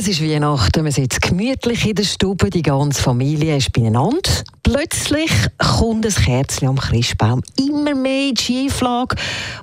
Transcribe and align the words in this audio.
Es 0.00 0.08
ist 0.08 0.22
Weihnachten, 0.22 0.82
man 0.82 0.92
sitzt 0.92 1.20
gemütlich 1.20 1.86
in 1.86 1.94
der 1.94 2.04
Stube, 2.04 2.48
die 2.48 2.62
ganze 2.62 3.02
Familie 3.02 3.58
ist 3.58 3.70
beieinander. 3.70 4.30
Plötzlich 4.62 5.30
kommt 5.58 6.06
ein 6.06 6.14
Kerzchen 6.14 6.68
am 6.68 6.78
Christbaum 6.78 7.42
immer 7.58 7.94
mehr 7.94 8.30
in 8.30 8.34
die 8.34 8.42
Schieflage. 8.42 9.16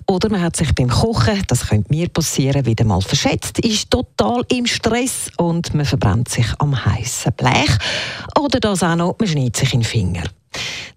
Oder 0.05 0.29
man 0.29 0.43
hat 0.43 0.55
sich 0.55 0.75
beim 0.75 0.89
Kochen, 0.89 1.41
das 1.47 1.67
könnte 1.67 1.91
mir 1.91 2.07
passieren, 2.09 2.67
wieder 2.67 2.85
mal 2.85 3.01
verschätzt, 3.01 3.57
ist 3.61 3.89
total 3.89 4.43
im 4.49 4.67
Stress 4.67 5.31
und 5.37 5.73
man 5.73 5.87
verbrennt 5.87 6.29
sich 6.29 6.45
am 6.59 6.85
heißen 6.85 7.33
Blech. 7.33 7.75
Oder 8.39 8.59
das 8.59 8.83
auch 8.83 8.95
noch, 8.95 9.15
man 9.17 9.27
schneidet 9.27 9.57
sich 9.57 9.73
in 9.73 9.79
den 9.79 9.85
Finger. 9.87 10.23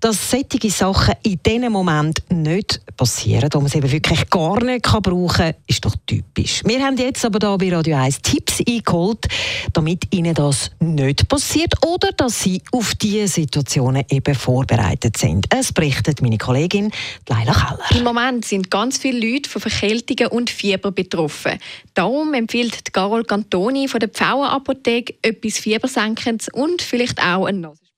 Dass 0.01 0.31
solche 0.31 0.71
Sachen 0.71 1.15
in 1.23 1.41
diesem 1.45 1.73
Moment 1.73 2.23
nicht 2.31 2.81
passieren, 2.97 3.49
wo 3.53 3.59
man 3.59 3.67
es 3.67 3.75
eben 3.75 3.91
wirklich 3.91 4.29
gar 4.31 4.63
nicht 4.63 4.83
brauchen 4.83 5.29
kann, 5.29 5.55
ist 5.67 5.85
doch 5.85 5.95
typisch. 6.07 6.63
Wir 6.65 6.81
haben 6.81 6.97
jetzt 6.97 7.25
aber 7.25 7.47
hier 7.47 7.59
bei 7.59 7.77
Radio 7.77 7.97
1 7.97 8.23
Tipps 8.23 8.61
eingeholt, 8.67 9.27
damit 9.73 10.13
Ihnen 10.15 10.35
das 10.35 10.71
nicht 10.81 11.29
passiert 11.29 11.75
oder 11.87 12.13
dass 12.13 12.41
Sie 12.41 12.63
auf 12.73 12.95
diese 12.95 13.29
Situationen 13.29 14.05
eben 14.11 14.35
vorbereitet 14.35 15.17
sind. 15.17 15.47
Es 15.51 15.73
berichtet 15.73 16.23
meine 16.23 16.39
Kollegin 16.39 16.91
Leila 17.29 17.53
Keller. 17.53 17.99
Im 17.99 18.05
Moment 18.05 18.45
sind 18.45 18.71
ganz 18.71 18.99
viele 18.99 19.19
Leute 19.33 19.49
von 19.49 19.61
Verkältungen 19.61 20.29
und 20.29 20.51
Fieber 20.51 20.93
betroffen. 20.93 21.59
Darum 21.95 22.35
empfiehlt 22.35 22.93
Carol 22.93 23.25
Cantoni 23.25 23.89
von 23.89 24.01
der 24.01 24.09
Pfauenapotheke 24.09 25.15
etwas 25.23 25.59
Fiebersenkendes 25.59 26.49
und 26.53 26.83
vielleicht 26.83 27.21
auch 27.21 27.47
ein 27.47 27.61
Nasenspray 27.61 27.90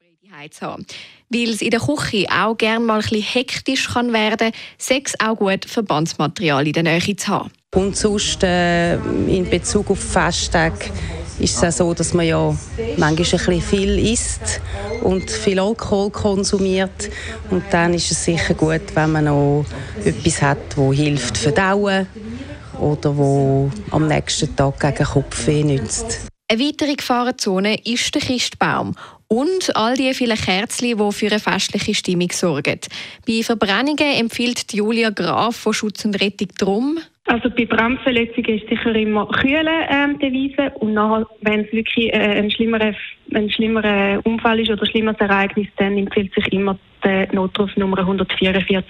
zu 0.50 0.66
haben 0.66 0.86
weil 1.32 1.48
es 1.48 1.62
in 1.62 1.70
der 1.70 1.80
Küche 1.80 2.26
auch 2.30 2.56
gerne 2.56 2.84
mal 2.84 2.96
ein 2.96 3.00
bisschen 3.00 3.22
hektisch 3.22 3.88
kann 3.88 4.12
werden 4.12 4.50
kann, 4.50 4.60
sechs 4.78 5.14
auch 5.18 5.36
gut 5.36 5.64
Verbandsmaterial 5.64 6.66
in 6.66 6.72
der 6.72 6.82
Nähe 6.82 7.16
zu 7.16 7.28
haben. 7.28 7.50
Und 7.74 7.96
sonst 7.96 8.42
äh, 8.42 8.96
in 8.96 9.48
Bezug 9.48 9.90
auf 9.90 9.98
Festtage 9.98 10.90
ist 11.38 11.56
es 11.56 11.64
auch 11.64 11.72
so, 11.72 11.94
dass 11.94 12.12
man 12.12 12.26
ja 12.26 12.54
manchmal 12.98 13.08
ein 13.08 13.16
bisschen 13.16 13.62
viel 13.62 13.98
isst 14.12 14.60
und 15.02 15.30
viel 15.30 15.58
Alkohol 15.58 16.10
konsumiert. 16.10 17.10
Und 17.50 17.64
dann 17.70 17.94
ist 17.94 18.10
es 18.12 18.24
sicher 18.24 18.52
gut, 18.52 18.82
wenn 18.94 19.12
man 19.12 19.24
noch 19.24 19.64
etwas 20.04 20.42
hat, 20.42 20.58
das 20.76 20.94
hilft 20.94 21.38
verdauen 21.38 22.06
oder 22.78 23.16
wo 23.16 23.70
am 23.90 24.06
nächsten 24.06 24.54
Tag 24.54 24.80
gegen 24.80 25.04
Kopfweh 25.04 25.64
nützt. 25.64 26.26
Eine 26.52 26.62
weitere 26.62 26.94
Gefahrenzone 26.96 27.82
ist 27.82 28.14
der 28.14 28.20
Christbaum 28.20 28.94
und 29.32 29.74
all 29.74 29.94
die 29.94 30.12
vielen 30.12 30.36
Kerzen, 30.36 30.88
die 30.88 31.12
für 31.12 31.26
eine 31.26 31.38
festliche 31.38 31.94
Stimmung 31.94 32.30
sorgen. 32.32 32.80
Bei 33.26 33.42
Verbrennungen 33.42 34.20
empfiehlt 34.20 34.70
Julia 34.74 35.08
Graf 35.08 35.56
von 35.56 35.72
Schutz 35.72 36.04
und 36.04 36.20
Rettung 36.20 36.48
drum. 36.58 36.98
Also 37.24 37.48
bei 37.48 37.64
Brandverletzungen 37.64 38.58
ist 38.58 38.68
sicher 38.68 38.94
immer 38.94 39.26
kühlen 39.28 39.86
ähm, 39.88 40.18
Devise 40.18 40.70
und 40.80 40.96
wenn 41.40 41.60
es 41.60 41.72
wirklich 41.72 42.12
äh, 42.12 42.40
ein, 42.40 42.50
schlimmerer, 42.50 42.92
ein 43.32 43.48
schlimmerer 43.48 44.20
Unfall 44.24 44.60
ist 44.60 44.70
oder 44.70 44.82
ein 44.82 44.90
schlimmeres 44.90 45.20
Ereignis, 45.20 45.68
dann 45.78 45.96
empfiehlt 45.96 46.34
sich 46.34 46.52
immer 46.52 46.76
die 47.02 47.34
Notrufnummer 47.34 47.98
144 47.98 48.84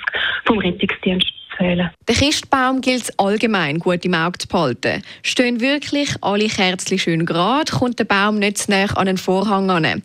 vom 0.44 0.58
Rettungsdienst 0.58 1.41
wählen. 1.58 1.90
Der 2.08 2.14
Christbaum 2.14 2.80
gilt 2.80 3.02
es 3.02 3.18
allgemein 3.18 3.78
gut 3.78 4.04
im 4.04 4.14
Auge 4.14 4.38
zu 4.38 4.48
behalten. 4.48 5.02
Stehen 5.22 5.60
wirklich 5.60 6.14
alle 6.20 6.48
Kerzen 6.48 6.98
schön 6.98 7.26
gerade, 7.26 7.72
kommt 7.72 7.98
der 7.98 8.04
Baum 8.04 8.38
nicht 8.38 8.58
zu 8.58 8.70
nah 8.70 8.84
an 8.96 9.06
den 9.06 9.18
Vorhang 9.18 9.70
an. 9.70 10.02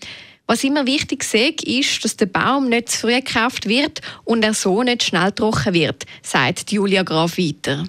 Was 0.50 0.64
immer 0.64 0.88
wichtig 0.88 1.24
ist, 1.34 1.64
ist, 1.68 2.06
dass 2.06 2.16
der 2.16 2.28
Baum 2.28 2.70
nicht 2.70 2.90
zu 2.90 3.08
früh 3.08 3.16
gekauft 3.16 3.68
wird 3.68 4.02
und 4.24 4.46
er 4.46 4.54
so 4.54 4.82
nicht 4.82 5.04
schnell 5.04 5.34
trocken 5.34 5.74
wird, 5.74 6.06
sagt 6.22 6.72
Julia 6.72 7.04
Graf 7.04 7.38
weiter. 7.38 7.84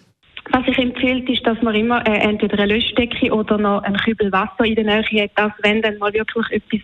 Was 0.50 0.66
ich 0.66 0.78
empfehle, 0.78 1.22
ist, 1.31 1.47
dass 1.47 1.60
man 1.62 1.75
immer 1.75 2.04
äh, 2.06 2.19
entweder 2.19 2.59
eine 2.59 2.75
Löschdecke 2.75 3.33
oder 3.33 3.59
noch 3.59 3.83
ein 3.83 3.97
Kübel 3.99 4.33
Wasser 4.33 4.65
in 4.65 4.75
der 4.75 4.84
Nähe 4.84 5.22
hat, 5.22 5.31
dass 5.37 5.53
wenn 5.62 5.83
dann 5.83 5.99
mal 5.99 6.12
wirklich 6.12 6.47
etwas 6.50 6.81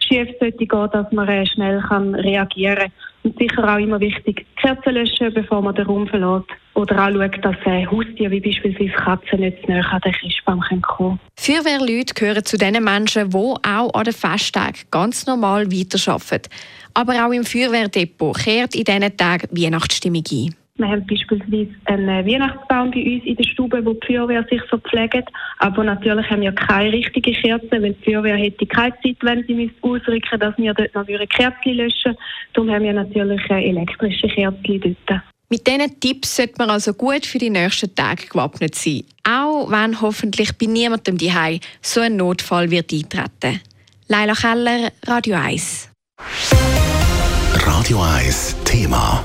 schief 0.00 0.28
sollte 0.38 0.66
gehen, 0.66 0.88
dass 0.92 1.12
man 1.12 1.28
äh, 1.28 1.44
schnell 1.46 1.82
kann 1.86 2.14
reagieren 2.14 2.78
kann. 2.78 2.92
Und 3.22 3.38
sicher 3.38 3.64
auch 3.64 3.78
immer 3.78 4.00
wichtig, 4.00 4.46
Kerzen 4.56 4.94
löschen, 4.94 5.32
bevor 5.34 5.60
man 5.60 5.74
den 5.74 5.86
Raum 5.86 6.06
verlässt. 6.06 6.48
Oder 6.74 7.06
auch 7.06 7.10
schauen, 7.10 7.40
dass 7.42 7.56
äh, 7.66 7.86
Haustiere 7.86 8.30
wie 8.30 8.40
beispielsweise 8.40 8.92
Katzen 8.92 9.40
nicht 9.40 9.68
näher 9.68 9.84
an 9.92 10.00
den 10.00 10.12
Christbaum 10.12 10.60
kommen 10.60 10.82
können. 10.82 11.20
Feuerwehrleute 11.36 12.14
gehören 12.14 12.44
zu 12.44 12.56
den 12.56 12.82
Menschen, 12.82 13.30
die 13.30 13.36
auch 13.36 13.92
an 13.92 14.04
den 14.04 14.14
Festtagen 14.14 14.80
ganz 14.90 15.26
normal 15.26 15.70
weiterarbeiten. 15.70 16.50
Aber 16.94 17.26
auch 17.26 17.32
im 17.32 17.44
Feuerwehrdepot 17.44 18.38
kehrt 18.38 18.74
in 18.74 18.84
diesen 18.84 19.16
Tagen 19.16 19.48
Weihnachtsstimmung 19.50 20.24
ein. 20.30 20.54
Wir 20.80 20.88
haben 20.88 21.06
beispielsweise 21.06 21.68
einen 21.84 22.26
Weihnachtsbaum 22.26 22.90
bei 22.90 23.04
uns 23.04 23.24
in 23.24 23.36
der 23.36 23.44
Stube, 23.44 23.84
wo 23.84 23.92
die 23.92 24.06
Feuerwehr 24.06 24.44
sich 24.50 24.62
so 24.70 24.78
pflegt. 24.78 25.28
Aber 25.58 25.84
natürlich 25.84 26.28
haben 26.30 26.42
wir 26.42 26.52
keine 26.52 26.92
richtige 26.92 27.32
Kerze, 27.32 27.70
weil 27.70 27.92
die 27.92 28.04
Feuerwehr 28.04 28.36
hätte 28.36 28.66
keine 28.66 28.94
Zeit, 29.02 29.16
wenn 29.20 29.44
sie 29.46 29.70
ausrücken 29.82 30.40
dass 30.40 30.56
wir 30.56 30.74
dort 30.74 30.94
noch 30.94 31.06
Kerzen 31.06 31.74
löschen 31.74 32.16
Darum 32.54 32.70
haben 32.70 32.84
wir 32.84 32.92
natürlich 32.92 33.40
elektrische 33.50 34.28
Kerzen 34.28 34.80
dort. 35.06 35.22
Mit 35.50 35.66
diesen 35.66 35.98
Tipps 35.98 36.36
sollte 36.36 36.54
man 36.58 36.70
also 36.70 36.94
gut 36.94 37.26
für 37.26 37.38
die 37.38 37.50
nächsten 37.50 37.92
Tage 37.94 38.26
gewappnet 38.26 38.76
sein. 38.76 39.02
Auch 39.24 39.68
wenn 39.70 40.00
hoffentlich 40.00 40.56
bei 40.56 40.66
niemandem 40.66 41.18
daheim 41.18 41.58
so 41.82 42.00
ein 42.00 42.16
Notfall 42.16 42.70
wird 42.70 42.92
eintreten. 42.92 43.60
Leila 44.06 44.34
Keller, 44.34 44.92
Radio 45.06 45.36
1. 45.36 45.90
Radio 47.66 48.00
1 48.00 48.56
Thema. 48.64 49.24